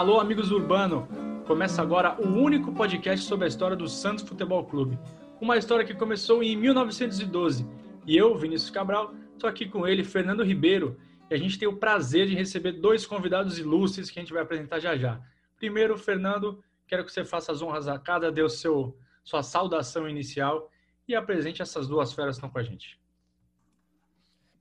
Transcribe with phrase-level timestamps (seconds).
[0.00, 1.06] Alô, amigos Urbano!
[1.46, 4.98] Começa agora o único podcast sobre a história do Santos Futebol Clube.
[5.38, 7.68] Uma história que começou em 1912.
[8.06, 10.96] E eu, Vinícius Cabral, estou aqui com ele, Fernando Ribeiro,
[11.28, 14.42] e a gente tem o prazer de receber dois convidados ilustres que a gente vai
[14.42, 15.20] apresentar já já.
[15.58, 20.08] Primeiro, Fernando, quero que você faça as honras a cada, dê o seu, sua saudação
[20.08, 20.70] inicial
[21.06, 22.98] e apresente essas duas feras que estão com a gente.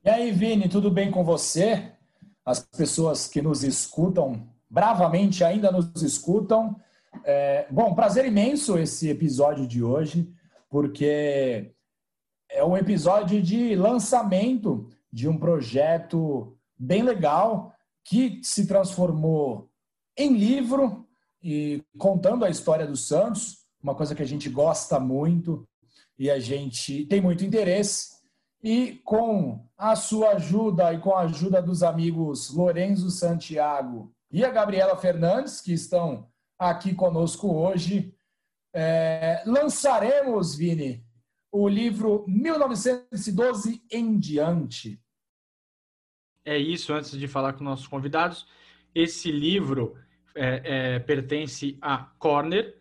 [0.04, 1.94] E aí, Vini, tudo bem com você?
[2.46, 6.76] As pessoas que nos escutam bravamente ainda nos escutam.
[7.24, 10.32] É, bom, prazer imenso esse episódio de hoje,
[10.70, 11.72] porque
[12.50, 17.74] é um episódio de lançamento de um projeto bem legal
[18.04, 19.70] que se transformou
[20.18, 21.08] em livro
[21.42, 25.68] e contando a história do Santos, uma coisa que a gente gosta muito
[26.18, 28.20] e a gente tem muito interesse.
[28.62, 34.52] E com a sua ajuda e com a ajuda dos amigos Lorenzo Santiago e a
[34.52, 38.14] Gabriela Fernandes, que estão aqui conosco hoje.
[38.74, 41.04] É, lançaremos, Vini,
[41.52, 45.02] o livro 1912 em diante.
[46.46, 48.48] É isso, antes de falar com nossos convidados,
[48.94, 49.96] esse livro
[50.36, 52.78] é, é, pertence à Corner,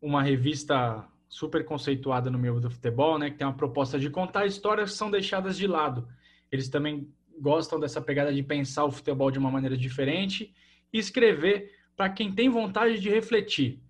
[0.00, 4.46] uma revista super conceituada no meio do futebol, né, que tem uma proposta de contar
[4.46, 6.06] histórias que são deixadas de lado.
[6.50, 10.54] Eles também gostam dessa pegada de pensar o futebol de uma maneira diferente
[10.92, 13.80] e escrever para quem tem vontade de refletir.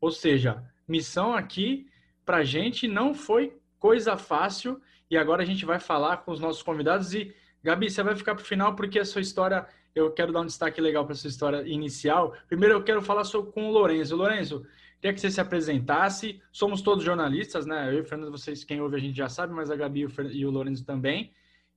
[0.00, 1.86] Ou seja, missão aqui
[2.24, 6.40] para a gente não foi coisa fácil e agora a gente vai falar com os
[6.40, 10.10] nossos convidados e Gabi, você vai ficar para o final porque a sua história, eu
[10.10, 12.36] quero dar um destaque legal para sua história inicial.
[12.46, 14.14] Primeiro eu quero falar sobre, com o Lourenço.
[14.14, 14.66] Lourenço,
[15.00, 16.42] queria que você se apresentasse.
[16.52, 17.88] Somos todos jornalistas, né?
[17.88, 20.44] Eu e o Fernando, vocês, quem ouve a gente já sabe, mas a Gabi e
[20.44, 21.32] o Lourenço também.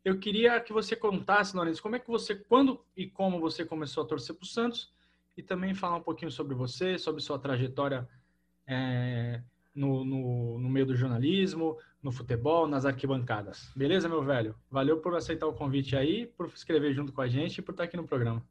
[0.07, 4.05] Eu queria que você contasse, Lourenço, como é que você, quando e como você começou
[4.05, 4.89] a torcer para o Santos
[5.35, 8.07] e também falar um pouquinho sobre você, sobre sua trajetória
[8.65, 9.41] é,
[9.75, 13.69] no, no, no, meio do jornalismo, no futebol, nas arquibancadas.
[13.75, 14.55] Beleza, meu velho?
[14.71, 17.83] Valeu por aceitar o convite aí, por escrever junto com a gente e por estar
[17.83, 18.41] aqui no programa.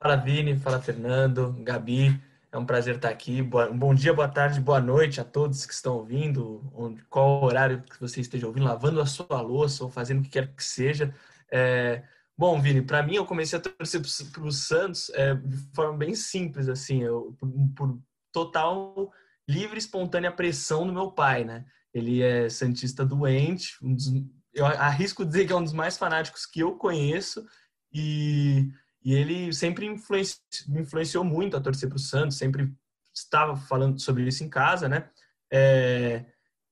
[0.00, 0.58] Fala, Vini.
[0.58, 1.54] Fala, Fernando.
[1.60, 2.20] Gabi.
[2.54, 3.42] É um prazer estar aqui.
[3.42, 7.82] Boa, bom dia, boa tarde, boa noite a todos que estão ouvindo, onde, qual horário
[7.82, 11.12] que você esteja ouvindo, lavando a sua louça ou fazendo o que quer que seja.
[11.50, 12.04] É,
[12.38, 14.00] bom, Vini, para mim eu comecei a torcer
[14.30, 18.00] para o Santos é, de forma bem simples, assim, eu, por, por,
[18.30, 19.10] total
[19.48, 21.64] livre, espontânea pressão do meu pai, né?
[21.92, 24.06] Ele é santista doente, um dos,
[24.54, 27.44] eu arrisco dizer que é um dos mais fanáticos que eu conheço
[27.92, 28.70] e
[29.04, 32.72] e ele sempre influenci, me influenciou muito a torcer para o Santos, sempre
[33.14, 35.10] estava falando sobre isso em casa, né?
[35.52, 36.24] É,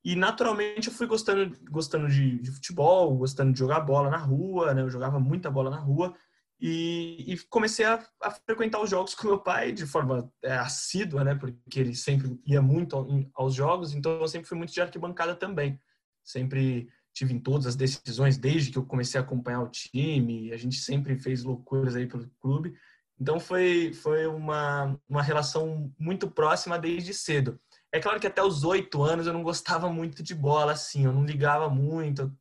[0.05, 4.75] e naturalmente eu fui gostando, gostando de, de, futebol, gostando de jogar bola na rua,
[4.75, 4.83] né?
[4.83, 6.17] Eu jogava muita bola na rua
[6.59, 11.23] e, e comecei a, a, frequentar os jogos com meu pai de forma é, assídua,
[11.23, 11.35] né?
[11.35, 15.79] Porque ele sempre ia muito aos jogos, então eu sempre fui muito de arquibancada também.
[16.25, 20.53] Sempre tive em todas as decisões desde que eu comecei a acompanhar o time.
[20.53, 22.75] A gente sempre fez loucuras aí pelo clube.
[23.21, 27.61] Então foi, foi uma, uma relação muito próxima desde cedo.
[27.93, 31.13] É claro que até os oito anos eu não gostava muito de bola, assim, eu
[31.13, 32.35] não ligava muito,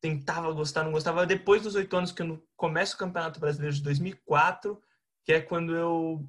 [0.00, 1.26] tentava gostar, não gostava.
[1.26, 4.80] Depois dos oito anos que eu começo o Campeonato Brasileiro de 2004,
[5.24, 6.28] que é quando eu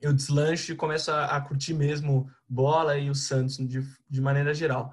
[0.00, 4.52] eu deslancho e começo a, a curtir mesmo bola e o Santos de, de maneira
[4.52, 4.92] geral.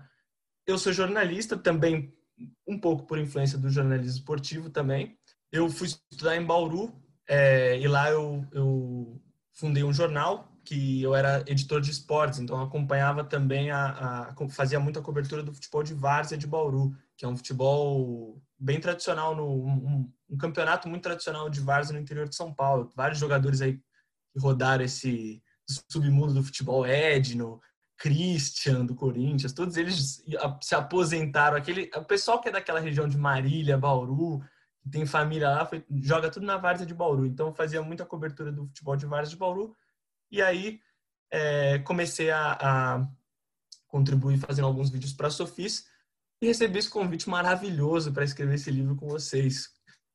[0.69, 2.13] Eu sou jornalista também,
[2.68, 5.18] um pouco por influência do jornalismo esportivo também.
[5.52, 6.94] Eu fui estudar em Bauru
[7.28, 9.19] é, e lá eu, eu
[9.52, 14.80] fundei um jornal que eu era editor de esportes, então acompanhava também a, a, fazia
[14.80, 19.66] muita cobertura do futebol de várzea de Bauru, que é um futebol bem tradicional no
[19.66, 22.91] um, um campeonato muito tradicional de várzea no interior de São Paulo.
[22.96, 23.81] Vários jogadores aí
[24.38, 25.42] rodaram esse
[25.89, 27.60] submundo do futebol Edno,
[28.00, 30.24] Christian do Corinthians, todos eles
[30.62, 31.57] se aposentaram.
[31.57, 34.40] Aquele, o pessoal que é daquela região de Marília, Bauru,
[34.81, 37.25] que tem família lá, foi, joga tudo na Várzea de Bauru.
[37.25, 39.75] Então fazia muita cobertura do futebol de Várzea de Bauru.
[40.31, 40.80] E aí
[41.30, 43.07] é, comecei a, a,
[43.88, 45.86] contribuir fazendo alguns vídeos para a Sofis
[46.42, 49.68] e recebi esse convite maravilhoso para escrever esse livro com vocês,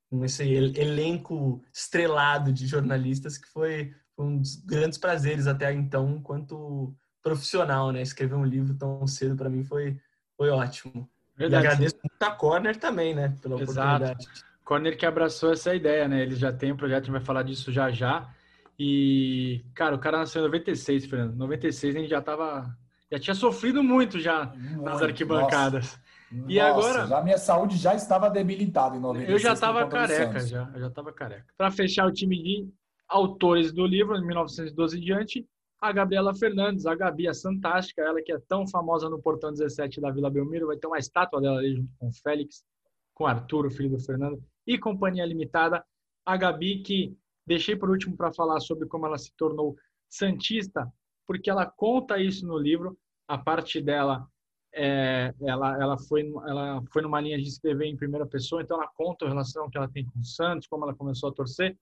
[0.09, 6.97] com esse elenco estrelado de jornalistas que foi, um dos grandes prazeres até então, enquanto
[7.25, 8.03] profissional, né?
[8.03, 9.99] Escrever um livro tão cedo para mim foi,
[10.37, 11.09] foi ótimo.
[11.37, 11.65] Verdade.
[11.65, 13.35] E agradeço muito a Corner também, né?
[13.43, 14.05] Pela Exato.
[14.05, 14.29] oportunidade.
[14.62, 16.23] Corner que abraçou essa ideia, né?
[16.23, 18.31] Ele já tem um projeto, a gente vai falar disso já já.
[18.79, 21.35] E, cara, o cara nasceu em 96, Fernando.
[21.37, 22.76] 96 a gente já tava.
[23.11, 25.99] Já tinha sofrido muito já muito, nas arquibancadas.
[26.31, 27.06] Nossa, e agora.
[27.06, 29.31] Já minha saúde já estava debilitada em 96.
[29.31, 30.70] Eu já tava careca, já.
[30.75, 31.47] Eu já tava careca.
[31.56, 32.69] Para fechar o time de
[33.09, 35.47] autores do livro, em 1912 em diante,
[35.85, 40.01] a Gabriela Fernandes, a Gabi, a Fantástica, ela que é tão famosa no Portão 17
[40.01, 42.65] da Vila Belmiro, vai ter uma estátua dela ali junto com o Félix,
[43.13, 45.85] com o Arthur, o filho do Fernando, e Companhia Limitada.
[46.25, 47.15] A Gabi, que
[47.47, 49.77] deixei por último para falar sobre como ela se tornou
[50.09, 50.91] Santista,
[51.27, 52.97] porque ela conta isso no livro,
[53.29, 54.27] a parte dela
[54.73, 58.91] é, ela, ela, foi, ela foi numa linha de escrever em primeira pessoa, então ela
[58.97, 61.77] conta a relação que ela tem com o Santos, como ela começou a torcer.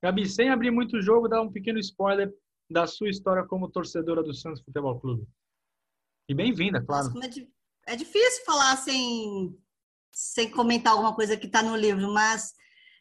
[0.00, 2.32] Gabi, sem abrir muito o jogo, dá um pequeno spoiler
[2.70, 5.26] da sua história como torcedora do Santos Futebol Clube.
[6.28, 7.08] E bem-vinda, claro.
[7.14, 7.40] Nossa,
[7.86, 9.58] é, é, difícil falar sem,
[10.12, 12.52] sem comentar alguma coisa que está no livro, mas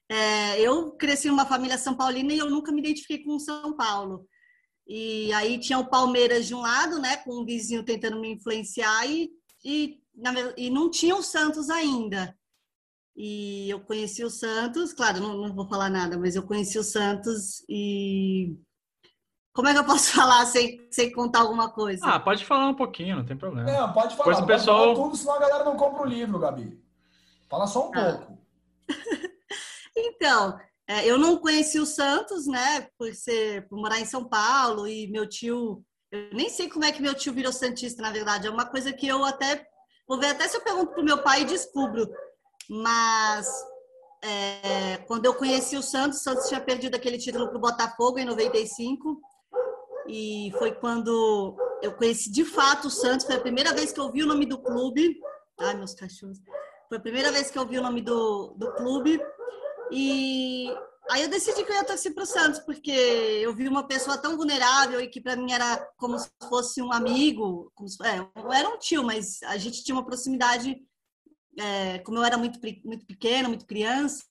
[0.09, 4.25] é, eu cresci numa família São Paulina e eu nunca me identifiquei com São Paulo.
[4.87, 9.05] E aí tinha o Palmeiras de um lado, né, com um vizinho tentando me influenciar
[9.05, 9.29] e,
[9.65, 9.99] e,
[10.55, 12.33] e não tinha o Santos ainda.
[13.13, 16.83] E eu conheci o Santos, claro, não, não vou falar nada, mas eu conheci o
[16.83, 18.55] Santos e
[19.57, 22.05] como é que eu posso falar sem, sem contar alguma coisa?
[22.05, 23.71] Ah, pode falar um pouquinho, não tem problema.
[23.71, 24.25] Não, pode falar.
[24.25, 24.83] Pois o pessoal...
[24.83, 26.79] Falar tudo, senão a galera não compra o livro, Gabi.
[27.49, 28.19] Fala só um ah.
[28.19, 28.37] pouco.
[29.97, 34.87] então, é, eu não conheci o Santos, né, por ser, por morar em São Paulo
[34.87, 38.45] e meu tio, eu nem sei como é que meu tio virou santista, na verdade.
[38.45, 39.65] É uma coisa que eu até
[40.07, 42.07] vou ver até se eu pergunto pro meu pai e descubro.
[42.69, 43.51] Mas
[44.23, 48.25] é, quando eu conheci o Santos, o Santos tinha perdido aquele título pro Botafogo em
[48.25, 49.19] 95
[50.07, 53.25] e foi quando eu conheci de fato o Santos.
[53.25, 55.19] Foi a primeira vez que eu vi o nome do clube.
[55.59, 56.39] Ai, meus cachorros.
[56.87, 59.19] Foi a primeira vez que eu vi o nome do, do clube
[59.91, 60.69] e
[61.09, 64.17] aí eu decidi que eu ia torcer para o Santos, porque eu vi uma pessoa
[64.17, 68.69] tão vulnerável e que para mim era como se fosse um amigo, se, é, era
[68.69, 70.77] um tio, mas a gente tinha uma proximidade,
[71.57, 74.25] é, como eu era muito, muito pequena, muito criança,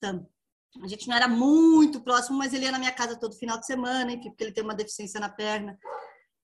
[0.81, 3.65] a gente não era muito próximo, mas ele ia na minha casa todo final de
[3.65, 5.77] semana, enfim, porque ele tem uma deficiência na perna.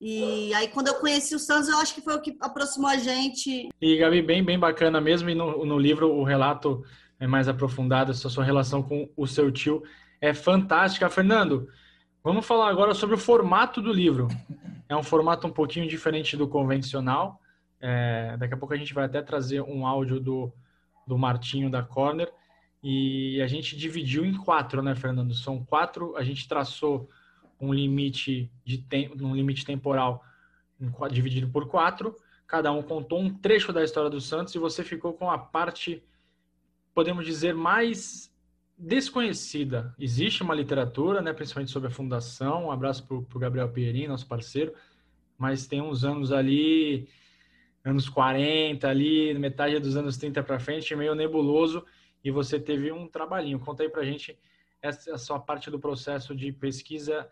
[0.01, 2.97] E aí, quando eu conheci o Santos, eu acho que foi o que aproximou a
[2.97, 3.69] gente.
[3.81, 5.29] E, Gabi, bem, bem bacana mesmo.
[5.29, 6.83] E no, no livro, o relato
[7.19, 9.81] é mais aprofundada, essa sua relação com o seu tio
[10.19, 11.09] é fantástica.
[11.09, 11.69] Fernando,
[12.23, 14.27] vamos falar agora sobre o formato do livro.
[14.89, 17.39] É um formato um pouquinho diferente do convencional.
[17.79, 20.53] É, daqui a pouco a gente vai até trazer um áudio do,
[21.07, 22.29] do Martinho da Corner.
[22.83, 25.33] E a gente dividiu em quatro, né, Fernando?
[25.33, 26.15] São quatro.
[26.17, 27.09] A gente traçou
[27.59, 30.23] um limite de tempo, um limite temporal
[31.09, 32.15] dividido por quatro.
[32.45, 36.03] Cada um contou um trecho da história do Santos e você ficou com a parte
[36.93, 38.31] podemos dizer, mais
[38.77, 39.93] desconhecida.
[39.99, 42.65] Existe uma literatura, né, principalmente sobre a fundação.
[42.65, 44.73] Um abraço para o Gabriel Pierin, nosso parceiro,
[45.37, 47.07] mas tem uns anos ali,
[47.83, 51.85] anos 40, ali, metade dos anos 30 para frente, meio nebuloso,
[52.23, 53.59] e você teve um trabalhinho.
[53.59, 54.37] Conta aí para a gente
[54.81, 57.27] essa sua parte do processo de pesquisa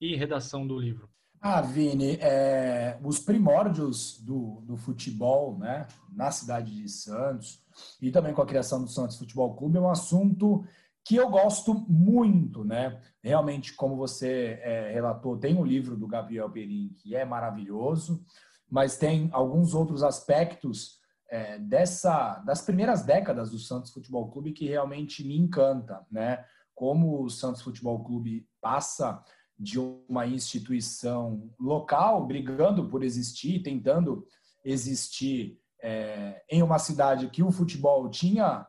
[0.00, 1.08] e redação do livro.
[1.40, 7.62] Ah, Vini, é, os primórdios do, do futebol né, na cidade de Santos,
[8.00, 10.64] e também com a criação do Santos Futebol Clube, é um assunto
[11.04, 13.00] que eu gosto muito, né?
[13.22, 18.24] Realmente, como você é, relatou, tem o livro do Gabriel Perim, que é maravilhoso,
[18.68, 24.66] mas tem alguns outros aspectos é, dessa das primeiras décadas do Santos Futebol Clube que
[24.66, 26.44] realmente me encanta, né?
[26.74, 29.22] Como o Santos Futebol Clube passa
[29.58, 34.26] de uma instituição local brigando por existir, tentando
[34.64, 38.66] existir é, em uma cidade que o futebol tinha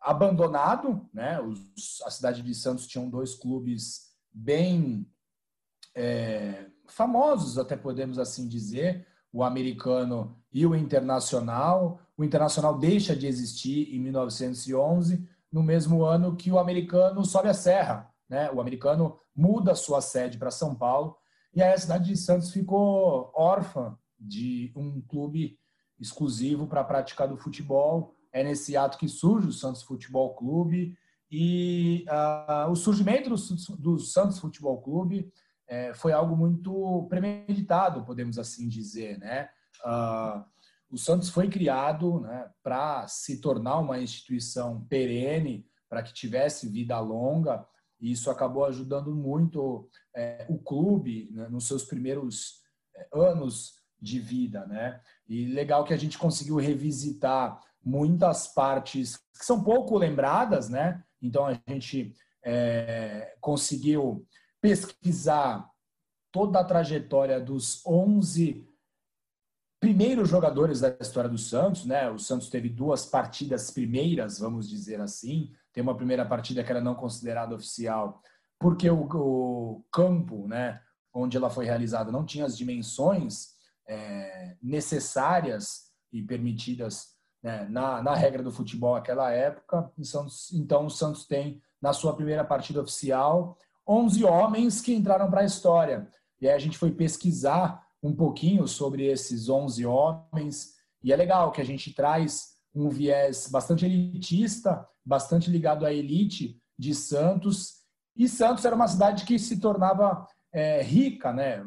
[0.00, 1.40] abandonado, né?
[1.40, 5.06] Os, a cidade de Santos tinha dois clubes bem
[5.94, 12.00] é, famosos, até podemos assim dizer, o americano e o internacional.
[12.16, 17.54] O internacional deixa de existir em 1911, no mesmo ano que o americano sobe a
[17.54, 18.50] serra, né?
[18.52, 21.16] O americano muda sua sede para São Paulo
[21.52, 25.58] e aí a cidade de Santos ficou órfã de um clube
[25.98, 28.14] exclusivo para a prática do futebol.
[28.32, 30.96] É nesse ato que surge o Santos Futebol Clube
[31.30, 35.32] e uh, o surgimento do, do, Santos Futebol Clube
[35.70, 39.48] é, foi algo muito premeditado, podemos assim dizer, né?
[39.84, 40.44] Uh,
[40.90, 46.98] o Santos foi criado né, para se tornar uma instituição perene, para que tivesse vida
[46.98, 47.64] longa,
[48.00, 52.62] e isso acabou ajudando muito é, o clube né, nos seus primeiros
[52.96, 55.00] é, anos de vida, né?
[55.28, 61.04] E legal que a gente conseguiu revisitar muitas partes que são pouco lembradas, né?
[61.22, 62.12] Então a gente
[62.44, 64.26] é, conseguiu
[64.60, 65.70] pesquisar
[66.32, 68.66] toda a trajetória dos 11
[69.80, 72.10] primeiros jogadores da história do Santos, né?
[72.10, 75.52] O Santos teve duas partidas primeiras, vamos dizer assim.
[75.72, 78.22] Tem uma primeira partida que era não considerada oficial
[78.60, 80.80] porque o, o campo, né,
[81.14, 83.54] onde ela foi realizada não tinha as dimensões
[83.88, 89.90] é, necessárias e permitidas né, na, na regra do futebol naquela época.
[90.52, 93.56] Então, o Santos tem, na sua primeira partida oficial,
[93.90, 96.08] 11 homens que entraram para a história.
[96.40, 100.74] E aí a gente foi pesquisar um pouquinho sobre esses 11 homens.
[101.02, 106.56] E é legal que a gente traz um viés bastante elitista, bastante ligado à elite
[106.78, 107.80] de Santos.
[108.16, 111.60] E Santos era uma cidade que se tornava é, rica, né?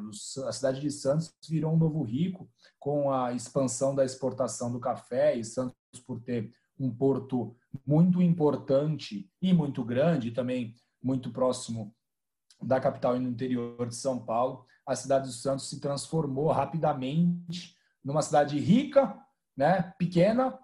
[0.48, 2.50] A cidade de Santos virou um novo rico
[2.80, 5.76] com a expansão da exportação do café e Santos
[6.08, 6.50] por ter
[6.80, 7.54] um porto
[7.86, 11.94] muito importante e muito grande, também muito próximo
[12.64, 17.76] da capital e no interior de São Paulo, a cidade de Santos se transformou rapidamente
[18.04, 19.18] numa cidade rica,
[19.56, 20.58] né, pequena,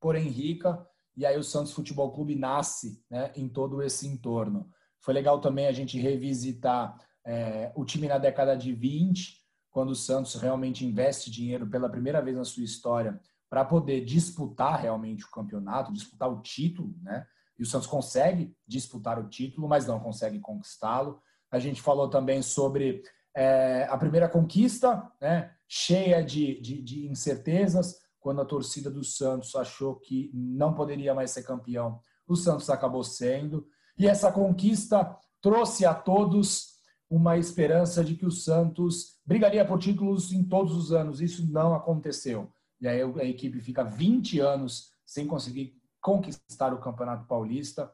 [0.00, 0.86] porém rica,
[1.16, 4.70] e aí o Santos Futebol Clube nasce né, em todo esse entorno.
[5.00, 6.96] Foi legal também a gente revisitar
[7.26, 12.22] é, o time na década de 20, quando o Santos realmente investe dinheiro pela primeira
[12.22, 17.26] vez na sua história para poder disputar realmente o campeonato, disputar o título, né?
[17.58, 21.20] E o Santos consegue disputar o título, mas não consegue conquistá-lo.
[21.50, 23.02] A gente falou também sobre
[23.34, 25.52] é, a primeira conquista, né?
[25.68, 31.30] Cheia de, de, de incertezas, quando a torcida do Santos achou que não poderia mais
[31.30, 33.66] ser campeão, o Santos acabou sendo.
[33.98, 36.76] E essa conquista trouxe a todos
[37.08, 41.20] uma esperança de que o Santos brigaria por títulos em todos os anos.
[41.20, 42.50] Isso não aconteceu.
[42.80, 47.92] E aí a equipe fica 20 anos sem conseguir conquistar o Campeonato Paulista.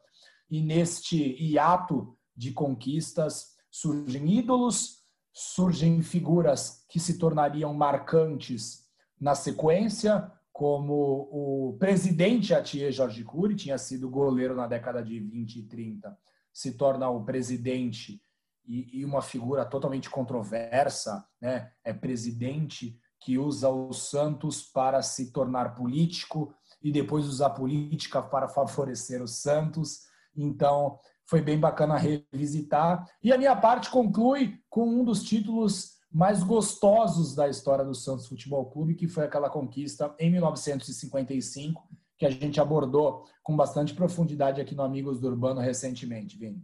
[0.51, 8.83] E neste hiato de conquistas surgem ídolos, surgem figuras que se tornariam marcantes
[9.21, 15.57] na sequência, como o presidente Atier Jorge Cury, tinha sido goleiro na década de 20
[15.57, 16.19] e 30,
[16.53, 18.21] se torna o presidente
[18.67, 21.73] e, e uma figura totalmente controversa, né?
[21.83, 28.49] é presidente que usa o Santos para se tornar político e depois usar política para
[28.49, 30.01] favorecer o Santos.
[30.37, 33.07] Então, foi bem bacana revisitar.
[33.23, 38.27] E a minha parte conclui com um dos títulos mais gostosos da história do Santos
[38.27, 41.89] Futebol Clube, que foi aquela conquista em 1955,
[42.19, 46.63] que a gente abordou com bastante profundidade aqui no Amigos do Urbano recentemente, Vini.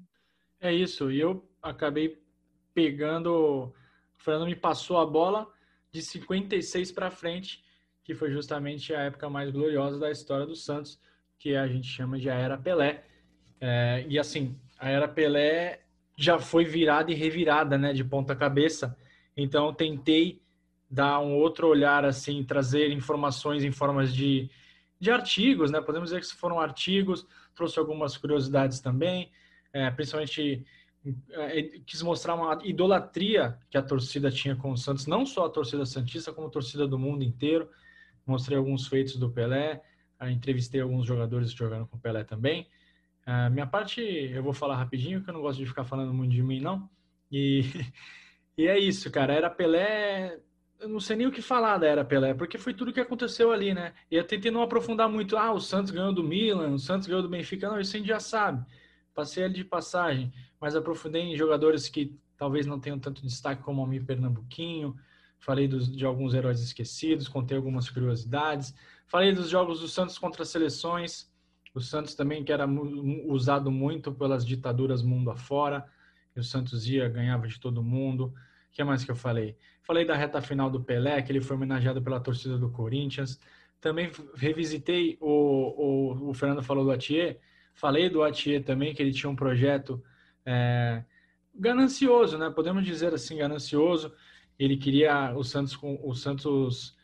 [0.60, 2.20] É isso, e eu acabei
[2.74, 3.32] pegando.
[3.32, 3.72] O
[4.18, 5.48] Fernando me passou a bola
[5.90, 7.64] de 56 para frente,
[8.04, 11.00] que foi justamente a época mais gloriosa da história do Santos,
[11.38, 13.04] que a gente chama de a Era Pelé.
[13.60, 15.80] É, e assim, a Era Pelé
[16.16, 18.96] já foi virada e revirada, né, de ponta cabeça.
[19.36, 20.42] Então, tentei
[20.90, 24.50] dar um outro olhar, assim, trazer informações em formas de,
[24.98, 25.80] de artigos, né?
[25.80, 29.30] Podemos dizer que foram artigos, trouxe algumas curiosidades também,
[29.72, 30.64] é, principalmente
[31.30, 35.50] é, quis mostrar uma idolatria que a torcida tinha com o Santos, não só a
[35.50, 37.68] torcida santista, como a torcida do mundo inteiro.
[38.26, 39.82] Mostrei alguns feitos do Pelé,
[40.30, 42.66] entrevistei alguns jogadores jogaram com o Pelé também.
[43.30, 46.32] A minha parte eu vou falar rapidinho, que eu não gosto de ficar falando muito
[46.32, 46.88] de mim, não.
[47.30, 47.62] E,
[48.56, 49.34] e é isso, cara.
[49.34, 50.40] Era Pelé.
[50.80, 53.50] Eu não sei nem o que falar da Era Pelé, porque foi tudo que aconteceu
[53.50, 53.92] ali, né?
[54.10, 55.36] E eu tentei não aprofundar muito.
[55.36, 57.68] Ah, o Santos ganhou do Milan, o Santos ganhou do Benfica.
[57.68, 58.64] Não, isso a gente já sabe.
[59.12, 63.80] Passei ali de passagem mas aprofundei em jogadores que talvez não tenham tanto destaque como
[63.80, 64.96] o Almir Pernambuquinho,
[65.38, 68.74] falei dos, de alguns heróis esquecidos, contei algumas curiosidades,
[69.06, 71.30] falei dos jogos do Santos contra as seleções,
[71.74, 72.66] o Santos também que era
[73.26, 75.86] usado muito pelas ditaduras mundo afora,
[76.34, 78.34] e o Santos ia, ganhava de todo mundo, o
[78.72, 79.56] que mais que eu falei?
[79.82, 83.40] Falei da reta final do Pelé, que ele foi homenageado pela torcida do Corinthians,
[83.80, 87.40] também revisitei, o, o, o Fernando falou do Atier,
[87.74, 90.02] falei do Atier também, que ele tinha um projeto
[90.44, 91.04] é,
[91.54, 92.50] ganancioso, né?
[92.50, 94.12] Podemos dizer assim, ganancioso.
[94.58, 96.96] Ele queria o Santos o Santos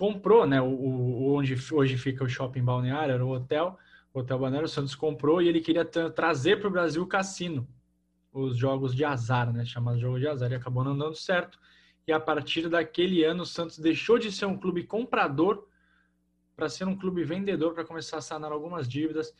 [0.00, 0.62] comprou, né?
[0.62, 3.78] O, o onde hoje fica o shopping balneário, era o hotel,
[4.14, 4.64] o hotel balneário.
[4.64, 7.68] O Santos comprou e ele queria trazer para o Brasil o cassino,
[8.32, 9.66] os jogos de azar, né?
[9.66, 10.50] Chamado jogo de azar.
[10.50, 11.58] E acabou não dando certo.
[12.06, 15.68] E a partir daquele ano, o Santos deixou de ser um clube comprador
[16.56, 19.34] para ser um clube vendedor, para começar a sanar algumas dívidas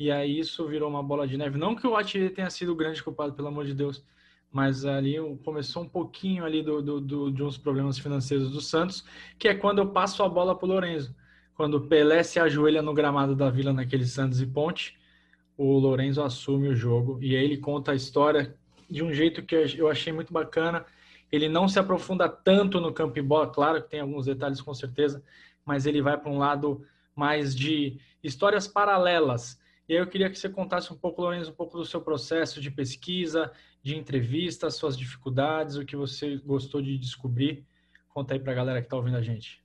[0.00, 1.58] e aí isso virou uma bola de neve.
[1.58, 4.02] Não que o Atier tenha sido grande culpado, pelo amor de Deus,
[4.52, 9.04] mas ali começou um pouquinho ali do, do, do, de uns problemas financeiros do Santos,
[9.38, 11.14] que é quando eu passo a bola para o Lorenzo.
[11.54, 14.98] Quando o Pelé se ajoelha no gramado da Vila naquele Santos e Ponte,
[15.56, 18.56] o Lorenzo assume o jogo e aí ele conta a história
[18.88, 20.84] de um jeito que eu achei muito bacana.
[21.30, 24.74] Ele não se aprofunda tanto no campo e bola, claro que tem alguns detalhes com
[24.74, 25.22] certeza,
[25.64, 30.38] mas ele vai para um lado mais de histórias paralelas E aí eu queria que
[30.38, 34.96] você contasse um pouco, Lourenço, um pouco do seu processo de pesquisa, de entrevista, suas
[34.96, 37.66] dificuldades, o que você gostou de descobrir.
[38.08, 39.62] Conta aí para a galera que está ouvindo a gente.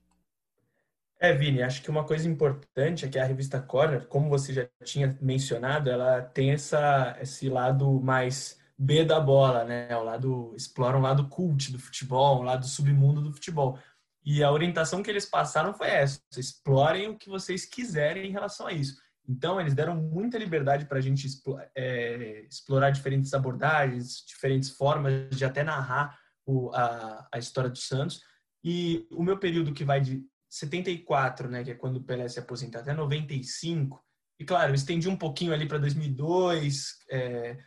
[1.18, 4.68] É, Vini, acho que uma coisa importante é que a revista Corner, como você já
[4.84, 9.96] tinha mencionado, ela tem essa, esse lado mais B da bola, né?
[9.96, 13.78] O lado explora um lado cult do futebol, um lado submundo do futebol.
[14.22, 18.66] E a orientação que eles passaram foi essa: explorem o que vocês quiserem em relação
[18.66, 19.00] a isso.
[19.28, 21.26] Então, eles deram muita liberdade para a gente
[21.74, 28.20] é, explorar diferentes abordagens, diferentes formas de até narrar o, a, a história do Santos.
[28.62, 32.38] E o meu período que vai de 74, né, que é quando o Pelé se
[32.38, 34.02] aposenta, até 95,
[34.38, 37.58] e claro, eu estendi um pouquinho ali para 2002, é,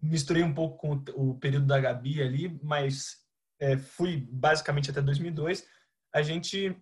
[0.00, 3.18] misturei um pouco com o período da Gabi ali, mas
[3.60, 5.66] é, fui basicamente até 2002.
[6.14, 6.74] A gente,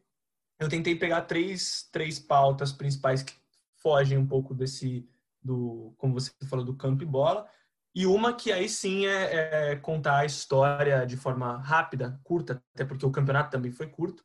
[0.61, 3.35] eu tentei pegar três, três pautas principais que
[3.83, 5.09] fogem um pouco desse,
[5.43, 7.47] do, como você falou, do campo e bola.
[7.95, 12.85] E uma que aí sim é, é contar a história de forma rápida, curta, até
[12.85, 14.23] porque o campeonato também foi curto,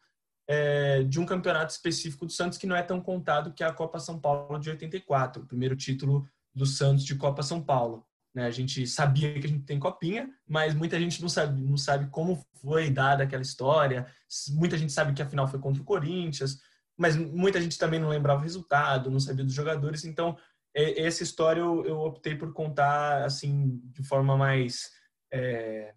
[0.48, 3.74] é, de um campeonato específico do Santos que não é tão contado, que é a
[3.74, 8.06] Copa São Paulo de 84, o primeiro título do Santos de Copa São Paulo.
[8.34, 8.46] Né?
[8.46, 12.08] A gente sabia que a gente tem copinha, mas muita gente não sabe, não sabe
[12.10, 14.08] como foi dada aquela história.
[14.50, 16.60] Muita gente sabe que a final foi contra o Corinthians,
[16.98, 20.06] mas muita gente também não lembrava o resultado, não sabia dos jogadores.
[20.06, 20.38] Então,
[20.76, 24.92] é, essa história eu, eu optei por contar assim de forma mais
[25.32, 25.94] é,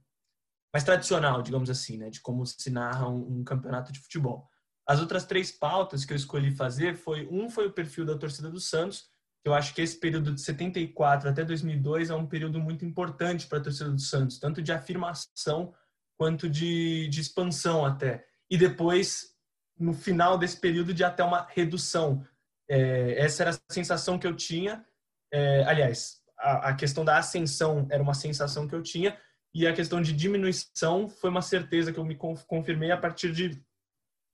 [0.73, 4.49] mais tradicional, digamos assim, né, de como se narra um, um, campeonato de futebol.
[4.87, 8.51] As outras três pautas que eu escolhi fazer foi um foi o perfil da torcida
[8.51, 9.09] do Santos,
[9.43, 13.47] que eu acho que esse período de 74 até 2002 é um período muito importante
[13.47, 15.73] para a torcida do Santos, tanto de afirmação
[16.19, 18.27] quanto de, de expansão até.
[18.51, 19.36] E depois,
[19.79, 22.25] no final desse período, de até uma redução.
[22.69, 24.85] É, essa era a sensação que eu tinha.
[25.33, 29.19] É, aliás, a, a questão da ascensão era uma sensação que eu tinha,
[29.55, 32.15] e a questão de diminuição foi uma certeza que eu me
[32.47, 33.63] confirmei a partir de,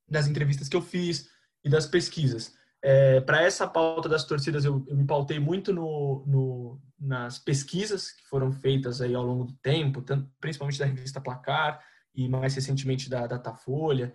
[0.09, 1.31] das entrevistas que eu fiz
[1.65, 2.55] e das pesquisas.
[2.83, 8.11] É, Para essa pauta das torcidas, eu, eu me pautei muito no, no, nas pesquisas
[8.11, 11.81] que foram feitas aí ao longo do tempo, tanto, principalmente da revista Placar
[12.13, 14.13] e mais recentemente da Datafolha,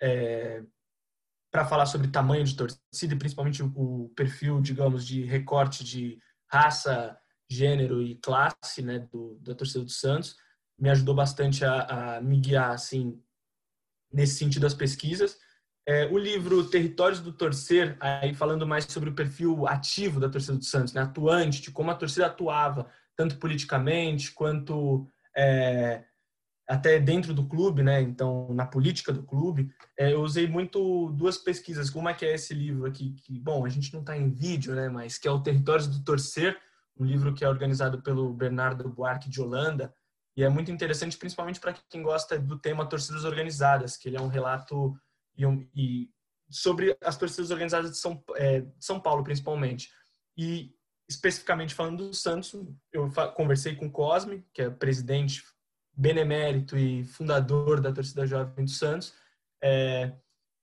[0.00, 0.62] é,
[1.50, 6.18] para falar sobre tamanho de torcida e principalmente o, o perfil, digamos, de recorte de
[6.50, 7.18] raça,
[7.50, 10.36] gênero e classe né, do, da torcida do Santos
[10.78, 13.20] me ajudou bastante a, a me guiar assim
[14.12, 15.38] nesse sentido das pesquisas.
[15.86, 20.56] É, o livro Territórios do Torcer, aí falando mais sobre o perfil ativo da torcida
[20.56, 26.04] do Santos, né, atuante, de como a torcida atuava, tanto politicamente quanto é,
[26.68, 28.02] até dentro do clube, né?
[28.02, 31.88] Então, na política do clube, é, eu usei muito duas pesquisas.
[31.94, 34.88] Uma que é esse livro aqui, que, bom, a gente não está em vídeo, né?
[34.88, 36.58] Mas que é o Territórios do Torcer,
[36.98, 39.94] um livro que é organizado pelo Bernardo Buarque de Holanda,
[40.36, 44.20] e é muito interessante, principalmente para quem gosta do tema torcidas organizadas, que ele é
[44.20, 44.94] um relato
[45.36, 46.10] e, um, e
[46.50, 49.90] sobre as torcidas organizadas de São, é, de São Paulo, principalmente.
[50.36, 50.72] E
[51.08, 52.54] especificamente falando do Santos,
[52.92, 55.42] eu conversei com o Cosme, que é presidente
[55.98, 59.12] benemérito e fundador da torcida jovem do Santos,
[59.60, 60.12] é,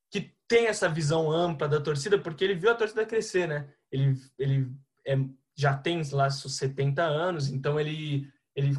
[0.10, 3.68] que tem essa visão ampla da torcida, porque ele viu a torcida crescer, né?
[3.92, 4.72] Ele, ele
[5.06, 5.18] é,
[5.54, 8.74] já tem lá seus 70 anos, então ele, ele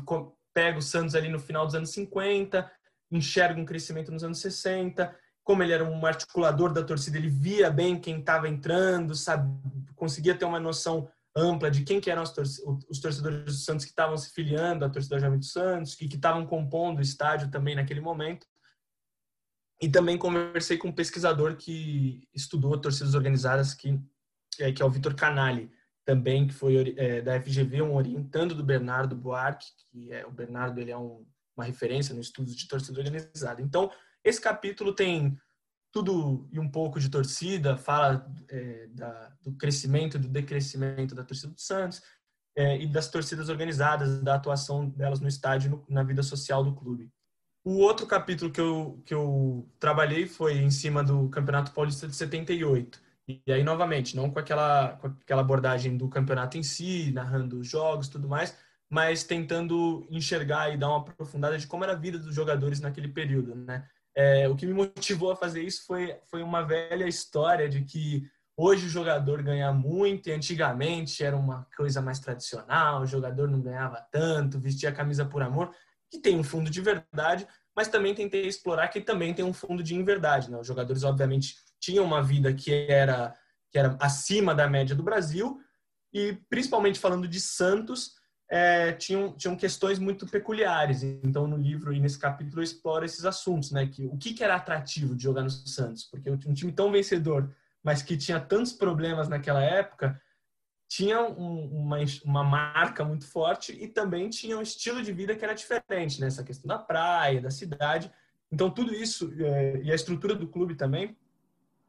[0.55, 2.73] pega o Santos ali no final dos anos 50,
[3.11, 5.15] enxerga um crescimento nos anos 60.
[5.45, 9.47] Como ele era um articulador da torcida, ele via bem quem estava entrando, sabe,
[9.95, 14.17] conseguia ter uma noção ampla de quem que eram os torcedores do Santos que estavam
[14.17, 18.47] se filiando à torcida jovem do Santos, que estavam compondo o estádio também naquele momento.
[19.81, 24.01] E também conversei com um pesquisador que estudou torcidas organizadas, que
[24.59, 25.71] é, que é o Vitor Canali
[26.07, 30.81] também que foi é, da FGV, um orientando do Bernardo Buarque, que é o Bernardo
[30.81, 33.61] ele é um, uma referência no estudo de torcida organizada.
[33.61, 33.91] Então,
[34.23, 35.37] esse capítulo tem
[35.97, 41.25] tudo e um pouco de torcida, fala é, da, do crescimento e do decrescimento da
[41.25, 42.03] torcida do Santos
[42.55, 46.75] é, e das torcidas organizadas, da atuação delas no estádio, no, na vida social do
[46.75, 47.11] clube.
[47.65, 52.15] O outro capítulo que eu, que eu trabalhei foi em cima do Campeonato Paulista de
[52.15, 53.01] 78.
[53.27, 57.67] E aí, novamente, não com aquela, com aquela abordagem do campeonato em si, narrando os
[57.67, 58.55] jogos tudo mais,
[58.89, 63.09] mas tentando enxergar e dar uma aprofundada de como era a vida dos jogadores naquele
[63.09, 63.89] período, né?
[64.17, 68.27] É, o que me motivou a fazer isso foi, foi uma velha história de que
[68.57, 73.61] hoje o jogador ganha muito e antigamente era uma coisa mais tradicional, o jogador não
[73.61, 75.71] ganhava tanto, vestia a camisa por amor,
[76.11, 79.83] que tem um fundo de verdade, mas também tentei explorar que também tem um fundo
[79.83, 80.59] de inverdade, né?
[80.59, 83.35] Os jogadores, obviamente, tinham uma vida que era,
[83.71, 85.61] que era acima da média do Brasil
[86.11, 88.15] e principalmente falando de Santos,
[88.49, 91.03] é, tinham, tinham questões muito peculiares.
[91.03, 93.87] Então, no livro e nesse capítulo, eu exploro esses assuntos, né?
[93.87, 96.05] Que, o que, que era atrativo de jogar no Santos?
[96.05, 100.21] Porque um time tão vencedor, mas que tinha tantos problemas naquela época,
[100.89, 105.45] tinha um, uma, uma marca muito forte e também tinha um estilo de vida que
[105.45, 106.29] era diferente, né?
[106.29, 108.11] Essa questão da praia, da cidade.
[108.51, 111.17] Então, tudo isso, é, e a estrutura do clube também,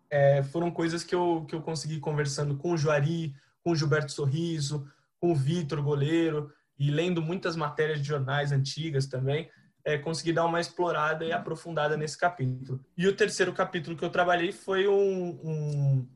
[0.09, 4.11] é, foram coisas que eu, que eu consegui conversando com o Juari, com o Gilberto
[4.11, 9.49] Sorriso, com o Vitor, goleiro, e lendo muitas matérias de jornais antigas também,
[9.83, 12.83] é, consegui dar uma explorada e aprofundada nesse capítulo.
[12.97, 16.07] E o terceiro capítulo que eu trabalhei foi um, um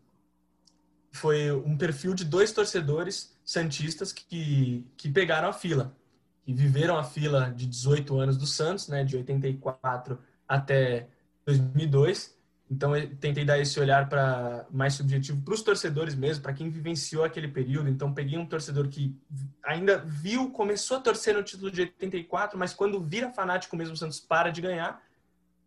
[1.11, 5.95] foi um perfil de dois torcedores santistas que, que pegaram a fila,
[6.43, 11.07] que viveram a fila de 18 anos do Santos, né, de 84 até
[11.45, 12.37] 2002,
[12.71, 16.69] então, eu tentei dar esse olhar para mais subjetivo para os torcedores mesmo, para quem
[16.69, 17.89] vivenciou aquele período.
[17.89, 19.13] Então, peguei um torcedor que
[19.61, 23.97] ainda viu, começou a torcer no título de 84, mas quando vira fanático mesmo, o
[23.97, 25.03] Santos para de ganhar.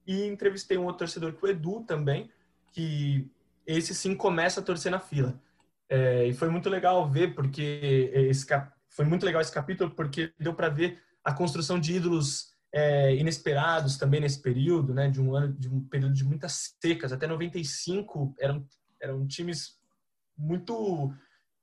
[0.07, 2.31] E entrevistei um outro torcedor, que é o Edu também,
[2.73, 3.31] que
[3.67, 5.39] esse sim começa a torcer na fila.
[5.91, 8.47] É, e foi muito legal ver, porque esse,
[8.89, 13.97] foi muito legal esse capítulo, porque deu para ver a construção de ídolos é, inesperados
[13.97, 18.35] também nesse período, né, de um ano, de um período de muitas secas, até 95
[18.37, 18.67] eram
[19.01, 19.79] eram times
[20.37, 21.15] muito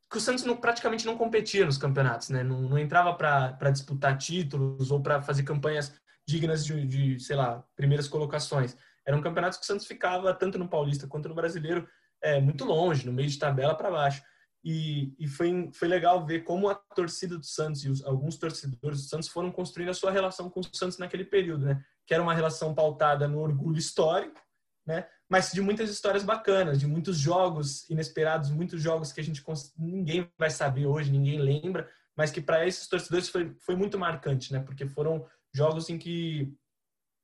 [0.09, 4.17] que o Santos não, praticamente não competia nos campeonatos, né, não, não entrava para disputar
[4.17, 5.93] títulos ou para fazer campanhas
[6.25, 8.77] dignas de, de, sei lá, primeiras colocações.
[9.05, 11.87] Eram campeonatos que o Santos ficava tanto no Paulista quanto no Brasileiro
[12.21, 14.21] é, muito longe, no meio de tabela para baixo.
[14.63, 19.01] E, e, foi, foi legal ver como a torcida do Santos e os, alguns torcedores
[19.01, 21.83] do Santos foram construindo a sua relação com o Santos naquele período, né?
[22.05, 24.39] Que era uma relação pautada no orgulho histórico,
[24.85, 25.07] né?
[25.27, 29.43] Mas de muitas histórias bacanas, de muitos jogos inesperados, muitos jogos que a gente
[29.77, 34.53] ninguém vai saber hoje, ninguém lembra, mas que para esses torcedores foi, foi muito marcante,
[34.53, 34.59] né?
[34.59, 36.53] Porque foram jogos em que,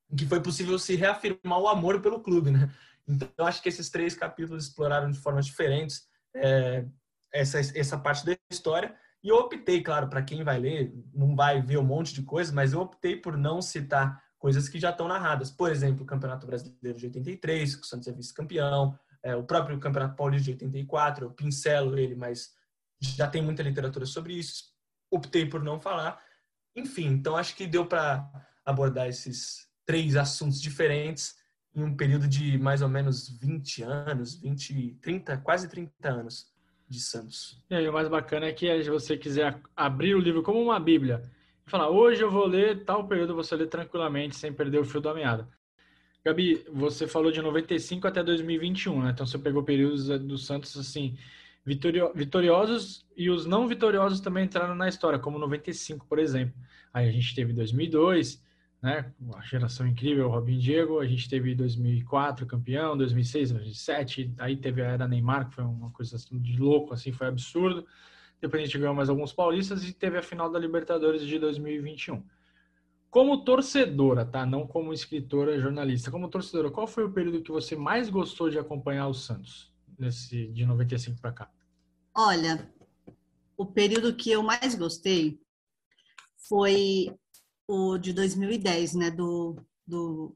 [0.09, 2.73] em que foi possível se reafirmar o amor pelo clube, né?
[3.07, 6.07] Então, acho que esses três capítulos exploraram de formas diferentes.
[6.35, 6.85] É,
[7.37, 8.95] essa, essa parte da história.
[9.23, 12.53] E eu optei, claro, para quem vai ler, não vai ver um monte de coisa,
[12.53, 15.51] mas eu optei por não citar coisas que já estão narradas.
[15.51, 19.79] Por exemplo, o Campeonato Brasileiro de 83, que o Santos é vice-campeão, é, o próprio
[19.79, 22.51] Campeonato Paulista de 84, eu pincelo ele, mas
[22.99, 24.65] já tem muita literatura sobre isso.
[25.11, 26.21] Optei por não falar.
[26.75, 28.29] Enfim, então acho que deu para
[28.65, 31.35] abordar esses três assuntos diferentes
[31.73, 36.56] em um período de mais ou menos 20 anos, 20, 30, quase 30 anos
[36.87, 37.57] de Santos.
[37.69, 40.79] E aí, o mais bacana é que se você quiser abrir o livro como uma
[40.79, 41.21] Bíblia
[41.65, 45.01] e falar, hoje eu vou ler tal período, você lê tranquilamente, sem perder o fio
[45.01, 45.47] da meada.
[46.23, 49.11] Gabi, você falou de 95 até 2021, né?
[49.11, 51.17] Então você pegou períodos eh, do Santos assim
[52.15, 56.53] vitoriosos e os não vitoriosos também entraram na história, como 95, por exemplo.
[56.93, 58.41] Aí a gente teve 2002,
[58.81, 59.11] né?
[59.19, 60.99] Uma geração incrível, Robin Diego.
[60.99, 64.33] A gente teve 2004 campeão, 2006, 2007.
[64.37, 67.85] Aí teve a era Neymar, que foi uma coisa assim de louco, assim, foi absurdo.
[68.39, 72.23] Depois a gente ganhou mais alguns paulistas e teve a final da Libertadores de 2021.
[73.09, 74.45] Como torcedora, tá?
[74.45, 76.11] Não como escritora, jornalista.
[76.11, 80.47] Como torcedora, qual foi o período que você mais gostou de acompanhar o Santos nesse
[80.49, 81.51] de 95 para cá?
[82.13, 82.71] Olha,
[83.55, 85.39] o período que eu mais gostei
[86.47, 87.07] foi
[87.67, 90.35] o de 2010, né, do, do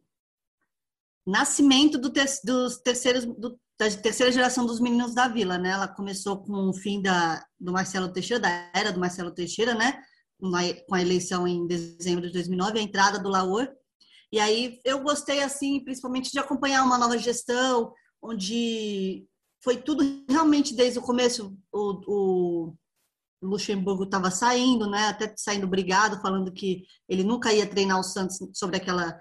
[1.25, 5.71] nascimento do dos terceiros, do, da terceira geração dos meninos da Vila, né?
[5.71, 9.99] Ela começou com o fim da, do Marcelo Teixeira, da era do Marcelo Teixeira, né?
[10.39, 13.67] Com a eleição em dezembro de 2009, a entrada do Laor.
[14.31, 19.27] E aí eu gostei, assim, principalmente de acompanhar uma nova gestão, onde
[19.63, 22.73] foi tudo realmente desde o começo, o, o
[23.41, 25.07] Luxemburgo estava saindo, né?
[25.07, 29.19] Até saindo brigado, falando que ele nunca ia treinar o Santos sobre aquela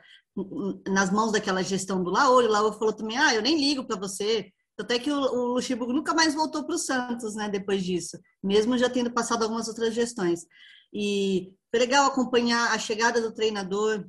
[0.89, 2.45] nas mãos daquela gestão do Laor.
[2.45, 4.53] E o Laor falou também: "Ah, eu nem ligo para você".
[4.79, 7.49] Até que o, o Luxemburgo nunca mais voltou para o Santos, né?
[7.49, 10.47] Depois disso, mesmo já tendo passado algumas outras gestões.
[10.93, 14.07] E foi legal acompanhar a chegada do treinador,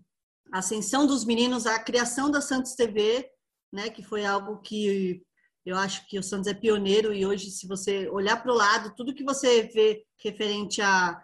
[0.54, 3.30] a ascensão dos meninos, a criação da Santos TV,
[3.72, 3.90] né?
[3.90, 5.22] Que foi algo que
[5.66, 8.96] eu acho que o Santos é pioneiro e hoje, se você olhar para o lado,
[8.96, 11.24] tudo que você vê referente a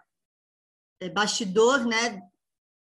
[1.00, 2.20] é, bastidor, né,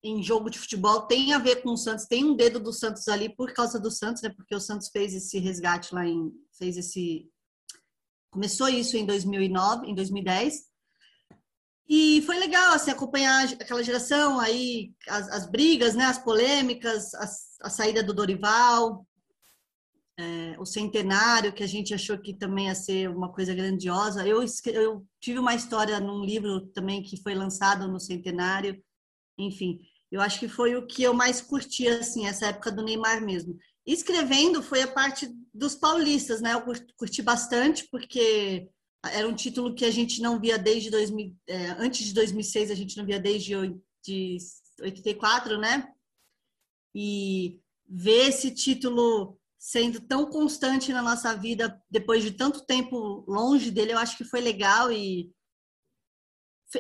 [0.03, 3.07] em jogo de futebol tem a ver com o Santos, tem um dedo do Santos
[3.09, 4.31] ali por causa do Santos, né?
[4.31, 7.29] Porque o Santos fez esse resgate lá em fez esse
[8.31, 10.71] começou isso em 2009, em 2010.
[11.89, 17.29] E foi legal assim acompanhar aquela geração aí as, as brigas, né, as polêmicas, a,
[17.63, 19.05] a saída do Dorival,
[20.21, 24.27] é, o centenário, que a gente achou que também ia ser uma coisa grandiosa.
[24.27, 28.83] Eu, eu tive uma história num livro também que foi lançado no centenário.
[29.39, 29.81] Enfim,
[30.13, 33.59] eu acho que foi o que eu mais curti, assim, essa época do Neymar mesmo.
[33.87, 36.53] Escrevendo foi a parte dos paulistas, né?
[36.53, 36.63] Eu
[36.99, 38.69] curti bastante, porque
[39.03, 42.75] era um título que a gente não via desde 2000, é, antes de 2006, a
[42.75, 43.55] gente não via desde
[44.05, 44.37] de
[44.83, 45.89] 84, né?
[46.95, 53.71] E ver esse título sendo tão constante na nossa vida depois de tanto tempo longe
[53.71, 55.31] dele, eu acho que foi legal e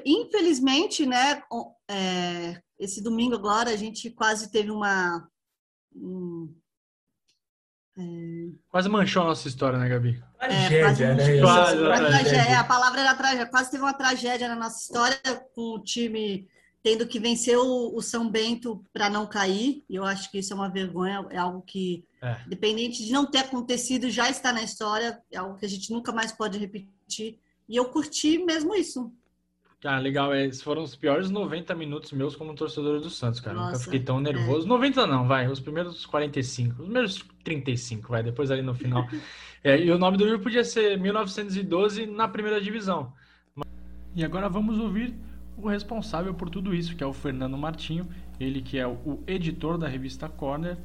[0.06, 1.42] infelizmente, né,
[1.90, 5.28] é, esse domingo agora a gente quase teve uma
[5.94, 6.54] um,
[7.98, 8.02] é...
[8.70, 10.22] Quase manchou a nossa história, né, Gabi?
[10.38, 11.40] Tragédia, é, né?
[11.40, 12.36] Quase, tragédia.
[12.36, 13.46] É, a palavra era tragédia.
[13.46, 15.18] Quase teve uma tragédia na nossa história
[15.54, 16.48] com o time
[16.82, 19.84] tendo que vencer o, o São Bento para não cair.
[19.88, 22.36] E eu acho que isso é uma vergonha, é algo que, é.
[22.46, 26.12] dependente de não ter acontecido, já está na história, é algo que a gente nunca
[26.12, 27.38] mais pode repetir.
[27.68, 29.12] E eu curti mesmo isso.
[29.84, 30.34] Ah, legal.
[30.34, 33.56] Esses foram os piores 90 minutos meus como torcedor do Santos, cara.
[33.56, 34.66] Nossa, Nunca fiquei tão nervoso.
[34.66, 34.68] É.
[34.68, 35.48] 90 não, vai.
[35.48, 36.72] Os primeiros 45.
[36.72, 38.22] Os primeiros 35, vai.
[38.22, 39.08] Depois ali no final.
[39.64, 43.12] é, e o nome do livro podia ser 1912 na primeira divisão.
[44.14, 45.14] E agora vamos ouvir
[45.66, 49.76] o responsável por tudo isso, que é o Fernando Martinho, ele que é o editor
[49.78, 50.78] da revista Corner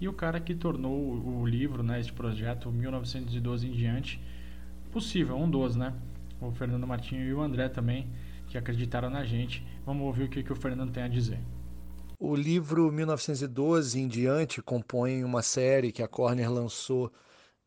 [0.00, 4.20] e o cara que tornou o livro, né, este projeto 1912 em diante
[4.90, 5.94] possível, um dos, né?
[6.40, 8.08] O Fernando Martinho e o André também,
[8.48, 9.64] que acreditaram na gente.
[9.84, 11.38] Vamos ouvir o que, que o Fernando tem a dizer.
[12.18, 17.12] O livro 1912 em diante compõe uma série que a Corner lançou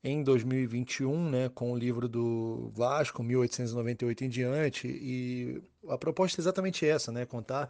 [0.03, 6.41] em 2021, né, com o livro do Vasco, 1898 em diante, e a proposta é
[6.41, 7.69] exatamente essa, né, contar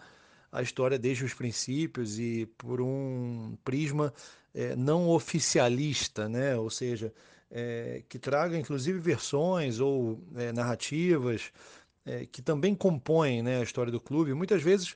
[0.51, 4.11] a história desde os princípios e por um prisma
[4.53, 7.13] é, não oficialista, né, ou seja,
[7.51, 11.51] é, que traga inclusive versões ou é, narrativas
[12.33, 14.93] que também compõem né, a história do clube, muitas vezes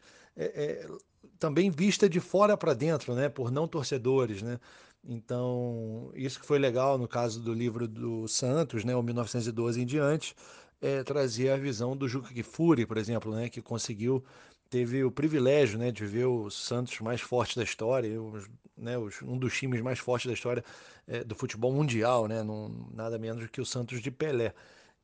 [1.39, 4.59] também vista de fora para dentro, né, por não torcedores, né,
[5.07, 9.85] então, isso que foi legal no caso do livro do Santos, né, o 1912 em
[9.85, 10.35] diante,
[10.81, 14.23] é, trazia a visão do Juca Kifuri, por exemplo, né, que conseguiu,
[14.69, 19.21] teve o privilégio né, de ver o Santos mais forte da história, os, né, os,
[19.21, 20.63] um dos times mais fortes da história
[21.07, 24.53] é, do futebol mundial, né, num, nada menos que o Santos de Pelé.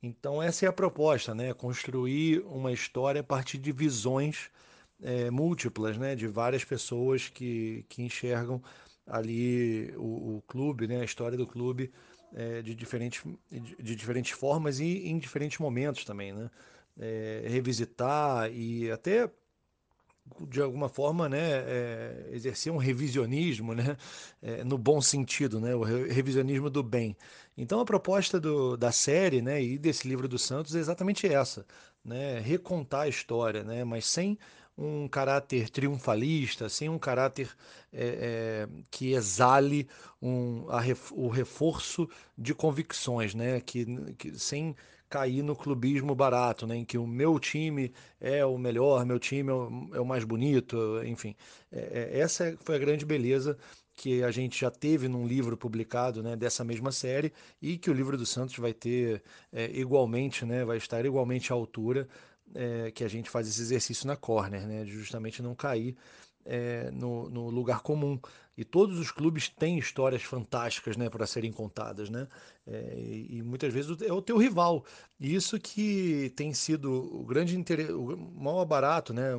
[0.01, 4.51] Então, essa é a proposta, né, construir uma história a partir de visões
[5.01, 8.61] é, múltiplas, né, de várias pessoas que, que enxergam
[9.05, 11.91] ali o, o clube, né, a história do clube
[12.33, 16.49] é, de, diferentes, de, de, diferentes formas e em diferentes momentos também, né?
[16.99, 19.27] É, revisitar e até
[20.47, 23.97] de alguma forma, né, é, exercer um revisionismo, né,
[24.41, 27.15] é, no bom sentido, né, o revisionismo do bem.
[27.57, 31.65] Então a proposta do, da série, né, e desse livro do Santos é exatamente essa,
[32.03, 34.37] né, recontar a história, né, mas sem
[34.77, 37.49] um caráter triunfalista, sem um caráter
[37.91, 39.87] é, é, que exale
[40.21, 40.81] um, a,
[41.11, 43.61] o reforço de convicções, né?
[43.61, 43.85] que,
[44.17, 44.75] que sem
[45.09, 46.77] cair no clubismo barato, né?
[46.77, 50.23] em que o meu time é o melhor, meu time é o, é o mais
[50.23, 51.35] bonito, enfim.
[51.71, 53.57] É, é essa foi a grande beleza
[53.95, 57.31] que a gente já teve num livro publicado né, dessa mesma série
[57.61, 61.55] e que o livro do Santos vai ter é, igualmente, né, vai estar igualmente à
[61.55, 62.07] altura
[62.55, 64.85] é, que a gente faz esse exercício na corner, né?
[64.85, 65.95] Justamente não cair
[66.45, 68.19] é, no, no, lugar comum.
[68.55, 72.27] E todos os clubes têm histórias fantásticas né, para serem contadas, né?
[72.67, 74.85] É, e, e, muitas vezes é o teu rival.
[75.19, 79.31] E isso que tem sido o grande interesse, o maior barato né,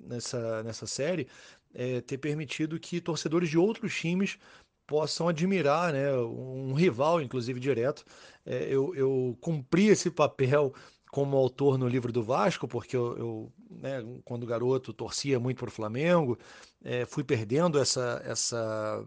[0.00, 1.26] nessa, nessa série,
[1.74, 4.38] é ter permitido que torcedores de outros times
[4.86, 8.04] possam admirar né, um rival, inclusive direto.
[8.44, 10.74] É, eu, eu cumpri esse papel
[11.10, 15.68] como autor no livro do Vasco, porque eu, eu né, quando garoto, torcia muito para
[15.68, 16.38] o Flamengo,
[16.84, 19.04] é, fui perdendo essa, essa,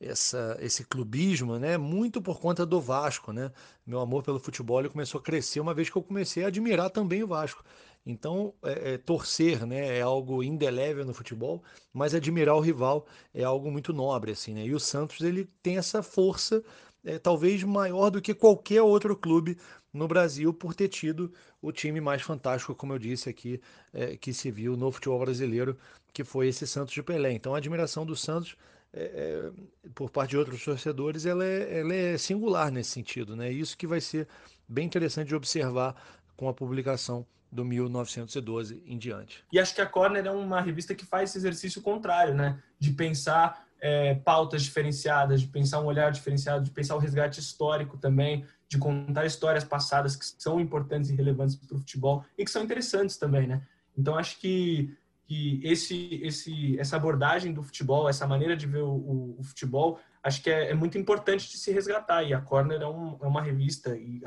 [0.00, 3.32] essa, esse clubismo, né, muito por conta do Vasco.
[3.32, 3.50] Né?
[3.86, 7.22] Meu amor pelo futebol começou a crescer uma vez que eu comecei a admirar também
[7.22, 7.64] o Vasco.
[8.06, 13.44] Então, é, é, torcer né, é algo indelével no futebol, mas admirar o rival é
[13.44, 14.32] algo muito nobre.
[14.32, 14.64] Assim, né?
[14.64, 16.64] E o Santos ele tem essa força
[17.04, 19.58] é, talvez maior do que qualquer outro clube
[19.92, 23.60] no Brasil por ter tido o time mais fantástico, como eu disse aqui,
[23.92, 25.76] é, que se viu no futebol brasileiro,
[26.12, 27.32] que foi esse Santos de Pelé.
[27.32, 28.56] Então a admiração do Santos
[28.92, 29.50] é, é,
[29.94, 33.50] por parte de outros torcedores ela é, ela é singular nesse sentido, né?
[33.50, 34.26] Isso que vai ser
[34.66, 35.94] bem interessante de observar
[36.36, 39.44] com a publicação do 1912 em diante.
[39.52, 42.62] E acho que a Corner é uma revista que faz esse exercício contrário, né?
[42.78, 47.96] De pensar é, pautas diferenciadas, de pensar um olhar diferenciado, de pensar o resgate histórico
[47.96, 52.50] também, de contar histórias passadas que são importantes e relevantes para o futebol e que
[52.50, 53.66] são interessantes também, né?
[53.96, 54.94] Então acho que,
[55.26, 59.98] que esse, esse, essa abordagem do futebol, essa maneira de ver o, o, o futebol,
[60.22, 62.22] acho que é, é, muito importante de se resgatar.
[62.22, 64.20] E a Corner é, um, é uma revista, e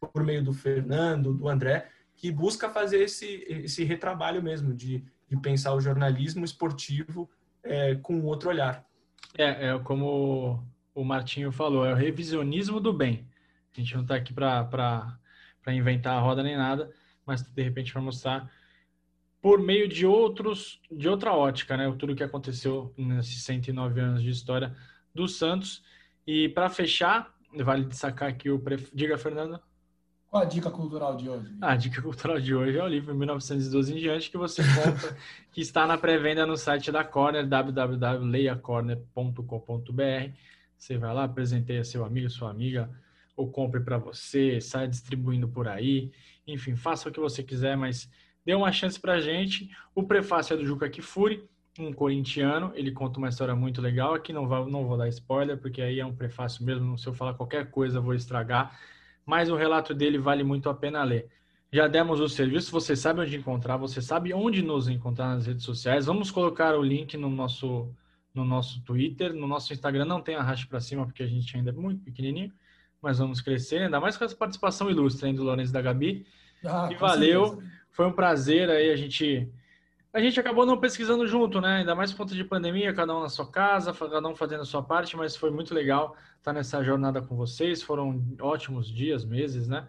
[0.00, 5.36] por meio do Fernando, do André, que busca fazer esse, esse retrabalho mesmo, de, de
[5.36, 7.28] pensar o jornalismo esportivo
[7.64, 8.84] é, com outro olhar.
[9.36, 10.64] É, é como
[10.94, 13.26] o Martinho falou, é o revisionismo do bem.
[13.74, 15.18] A gente não está aqui para
[15.68, 16.90] inventar a roda nem nada,
[17.24, 18.50] mas de repente para mostrar
[19.40, 21.92] por meio de outros, de outra ótica, né?
[21.98, 24.76] Tudo que aconteceu nesses 109 anos de história
[25.14, 25.82] do Santos.
[26.24, 28.60] E para fechar, vale destacar aqui o.
[28.60, 28.90] Pref...
[28.94, 29.60] Diga, Fernando.
[30.28, 31.56] Qual a dica cultural de hoje?
[31.60, 35.16] A dica cultural de hoje é o livro 1912 em diante que você compra,
[35.52, 40.32] que está na pré-venda no site da Corner, www.leiacorner.com.br.
[40.78, 42.88] Você vai lá, apresenteia seu amigo, sua amiga,
[43.36, 46.10] ou compre para você, sai distribuindo por aí.
[46.46, 48.10] Enfim, faça o que você quiser, mas
[48.44, 49.70] dê uma chance para gente.
[49.94, 52.72] O prefácio é do Juca Kifuri, um corintiano.
[52.74, 54.14] Ele conta uma história muito legal.
[54.14, 56.98] Aqui não, vai, não vou dar spoiler, porque aí é um prefácio mesmo.
[56.98, 58.78] Se eu falar qualquer coisa, vou estragar
[59.24, 61.28] mas o relato dele vale muito a pena ler.
[61.72, 65.64] Já demos o serviço, você sabe onde encontrar, você sabe onde nos encontrar nas redes
[65.64, 66.06] sociais.
[66.06, 67.94] Vamos colocar o link no nosso
[68.34, 71.68] no nosso Twitter, no nosso Instagram não tem arraste para cima porque a gente ainda
[71.68, 72.50] é muito pequenininho,
[73.02, 76.24] mas vamos crescer, ainda mais com essa participação ilustre hein, do Lourenço da Gabi.
[76.64, 77.72] Ah, e valeu, certeza.
[77.90, 79.52] foi um prazer aí a gente
[80.12, 81.78] a gente acabou não pesquisando junto, né?
[81.78, 84.66] Ainda mais por conta de pandemia, cada um na sua casa, cada um fazendo a
[84.66, 87.82] sua parte, mas foi muito legal estar nessa jornada com vocês.
[87.82, 89.88] Foram ótimos dias, meses, né?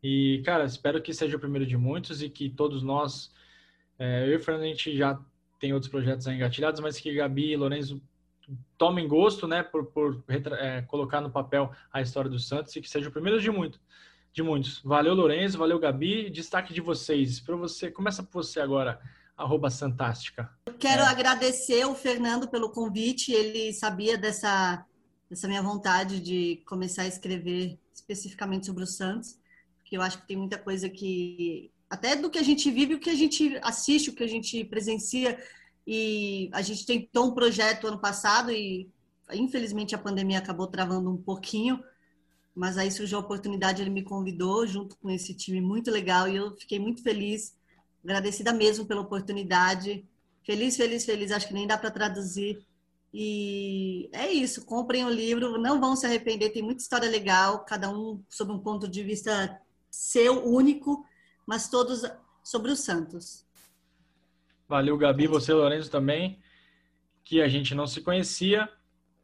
[0.00, 3.34] E, cara, espero que seja o primeiro de muitos e que todos nós,
[3.98, 5.18] é, eu e o Fernando, a gente já
[5.58, 8.00] tem outros projetos engatilhados, mas que Gabi e Lourenço
[8.78, 12.88] tomem gosto, né, por, por é, colocar no papel a história do Santos e que
[12.88, 13.80] seja o primeiro de muito,
[14.32, 14.80] de muitos.
[14.82, 16.30] Valeu, Lourenço, valeu, Gabi.
[16.30, 17.40] Destaque de vocês.
[17.40, 19.00] Para você, começa por você agora
[19.36, 20.50] arroba Santástica.
[20.78, 21.06] Quero é.
[21.06, 23.32] agradecer o Fernando pelo convite.
[23.32, 24.84] Ele sabia dessa,
[25.28, 29.38] dessa minha vontade de começar a escrever especificamente sobre o Santos,
[29.78, 33.00] porque eu acho que tem muita coisa que até do que a gente vive, o
[33.00, 35.38] que a gente assiste, o que a gente presencia.
[35.86, 38.90] E a gente tentou um projeto ano passado e
[39.32, 41.82] infelizmente a pandemia acabou travando um pouquinho,
[42.54, 46.36] mas aí surgiu a oportunidade, ele me convidou junto com esse time muito legal e
[46.36, 47.54] eu fiquei muito feliz
[48.02, 50.06] agradecida mesmo pela oportunidade.
[50.44, 51.32] Feliz, feliz, feliz.
[51.32, 52.64] Acho que nem dá para traduzir.
[53.12, 54.64] E é isso.
[54.64, 56.52] Comprem o livro, não vão se arrepender.
[56.52, 61.04] Tem muita história legal, cada um sob um ponto de vista seu, único,
[61.46, 62.02] mas todos
[62.44, 63.45] sobre os Santos.
[64.68, 65.26] Valeu, Gabi.
[65.26, 66.38] Você, Lourenço, também.
[67.24, 68.68] Que a gente não se conhecia.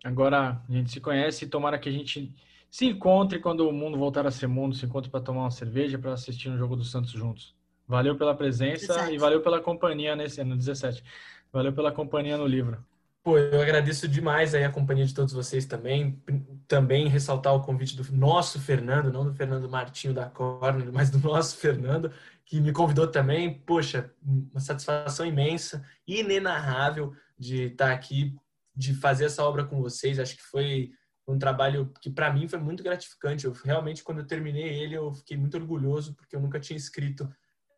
[0.05, 2.35] Agora a gente se conhece e tomara que a gente
[2.71, 5.99] se encontre quando o mundo voltar a ser mundo, se encontre para tomar uma cerveja,
[5.99, 7.55] para assistir um jogo do Santos juntos.
[7.87, 9.15] Valeu pela presença 17.
[9.15, 11.05] e valeu pela companhia nesse ano 17.
[11.53, 12.83] Valeu pela companhia no livro.
[13.23, 16.21] Pô, eu agradeço demais aí a companhia de todos vocês também.
[16.67, 21.19] Também ressaltar o convite do nosso Fernando, não do Fernando Martinho da Corner, mas do
[21.19, 22.11] nosso Fernando,
[22.47, 23.61] que me convidou também.
[23.61, 28.35] Poxa, uma satisfação imensa, inenarrável de estar aqui,
[28.75, 30.19] de fazer essa obra com vocês.
[30.19, 30.91] Acho que foi
[31.27, 33.45] um trabalho que para mim foi muito gratificante.
[33.45, 37.29] Eu realmente quando eu terminei ele, eu fiquei muito orgulhoso porque eu nunca tinha escrito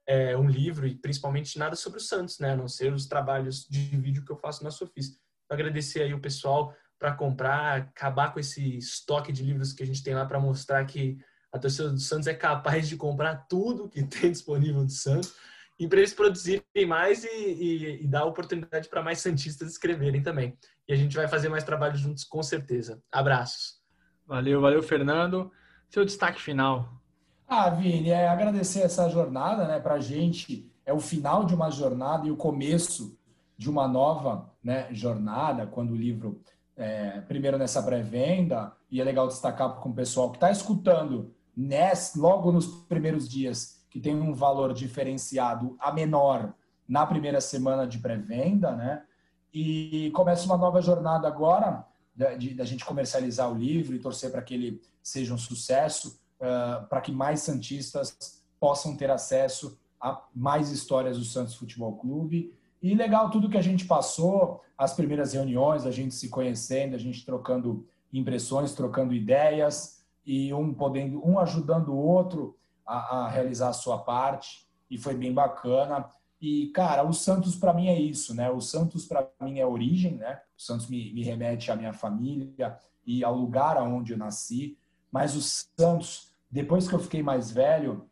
[0.06, 2.52] é, um livro e principalmente nada sobre o Santos, né?
[2.52, 5.18] A não ser os trabalhos de vídeo que eu faço na Sofis.
[5.48, 10.02] Agradecer aí o pessoal para comprar, acabar com esse estoque de livros que a gente
[10.02, 11.18] tem lá para mostrar que
[11.54, 15.32] a torcida do Santos é capaz de comprar tudo que tem disponível do Santos
[15.78, 20.58] e para eles produzirem mais e, e, e dar oportunidade para mais santistas escreverem também.
[20.88, 23.00] E a gente vai fazer mais trabalho juntos com certeza.
[23.10, 23.80] Abraços.
[24.26, 25.50] Valeu, valeu, Fernando.
[25.88, 27.00] Seu destaque final.
[27.46, 29.78] Ah, Vini, é agradecer essa jornada, né?
[29.78, 33.16] Para a gente é o final de uma jornada e o começo
[33.56, 36.40] de uma nova né, jornada, quando o livro,
[36.76, 42.18] é, primeiro nessa pré-venda, e é legal destacar com o pessoal que está escutando nesse,
[42.18, 46.52] logo nos primeiros dias, que tem um valor diferenciado a menor
[46.86, 49.04] na primeira semana de pré-venda, né?
[49.52, 51.86] E começa uma nova jornada agora
[52.16, 57.00] da gente comercializar o livro e torcer para que ele seja um sucesso uh, para
[57.00, 62.54] que mais Santistas possam ter acesso a mais histórias do Santos Futebol Clube.
[62.82, 66.98] E legal tudo que a gente passou, as primeiras reuniões, a gente se conhecendo, a
[66.98, 72.56] gente trocando impressões, trocando ideias e um podendo, um ajudando o outro
[72.86, 74.66] a, a realizar a sua parte.
[74.90, 76.08] E foi bem bacana.
[76.40, 78.50] E, cara, o Santos para mim é isso, né?
[78.50, 80.40] O Santos para mim é origem, né?
[80.56, 84.76] O Santos me, me remete à minha família e ao lugar aonde eu nasci.
[85.10, 88.08] Mas o Santos, depois que eu fiquei mais velho,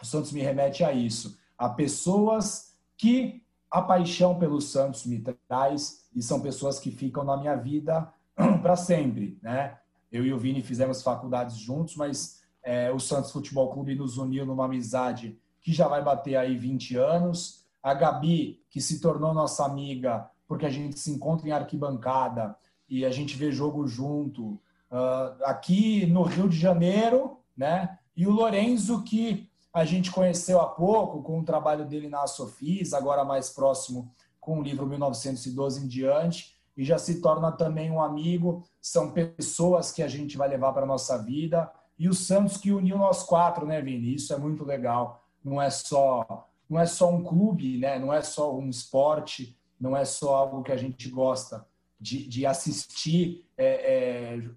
[0.00, 6.08] o Santos me remete a isso, a pessoas que a paixão pelo Santos me traz
[6.14, 8.12] e são pessoas que ficam na minha vida
[8.62, 9.78] para sempre, né?
[10.14, 14.46] Eu e o Vini fizemos faculdades juntos, mas é, o Santos Futebol Clube nos uniu
[14.46, 17.64] numa amizade que já vai bater aí 20 anos.
[17.82, 22.54] A Gabi, que se tornou nossa amiga, porque a gente se encontra em arquibancada
[22.88, 24.60] e a gente vê jogo junto.
[24.88, 27.98] Uh, aqui no Rio de Janeiro, né?
[28.16, 32.94] E o Lorenzo, que a gente conheceu há pouco com o trabalho dele na Sofis,
[32.94, 38.00] agora mais próximo com o livro 1912 em diante, e já se torna também um
[38.00, 38.62] amigo.
[38.84, 41.72] São pessoas que a gente vai levar para a nossa vida.
[41.98, 44.14] E o Santos que uniu nós quatro, né, Vini?
[44.14, 45.26] Isso é muito legal.
[45.42, 47.98] Não é só, não é só um clube, né?
[47.98, 51.66] Não é só um esporte, não é só algo que a gente gosta
[51.98, 53.46] de, de assistir.
[53.56, 54.50] É, é,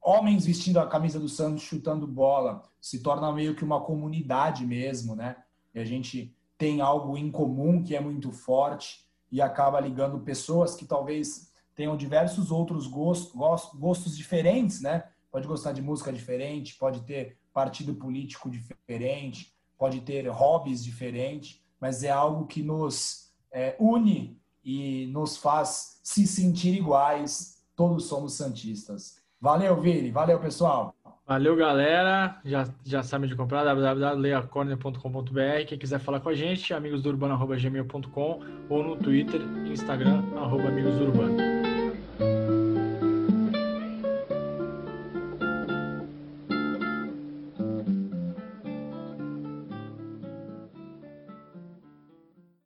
[0.00, 5.14] homens vestindo a camisa do Santos chutando bola, se torna meio que uma comunidade mesmo,
[5.14, 5.36] né?
[5.74, 10.74] E a gente tem algo em comum que é muito forte e acaba ligando pessoas
[10.74, 13.32] que talvez tenham diversos outros gostos,
[13.78, 15.04] gostos diferentes, né?
[15.30, 22.02] Pode gostar de música diferente, pode ter partido político diferente, pode ter hobbies diferentes, mas
[22.02, 27.62] é algo que nos é, une e nos faz se sentir iguais.
[27.76, 29.20] Todos somos santistas.
[29.38, 30.10] Valeu, Vini.
[30.10, 30.96] Valeu, pessoal.
[31.26, 32.40] Valeu, galera.
[32.44, 35.66] Já, já sabe de comprar www.leacorner.com.br.
[35.66, 41.55] Quem quiser falar com a gente, amigosdourbano.gmail.com ou no Twitter e Instagram, arroba amigosdourbano.